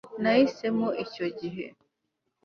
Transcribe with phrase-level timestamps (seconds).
[0.23, 1.65] nahisemo icyo gihe